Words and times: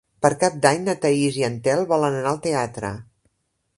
Per 0.25 0.29
Cap 0.43 0.55
d'Any 0.65 0.79
na 0.87 0.95
Thaís 1.03 1.37
i 1.41 1.45
en 1.49 1.59
Telm 1.67 1.87
volen 1.93 2.19
anar 2.21 2.31
al 2.33 2.43
teatre. 2.47 2.91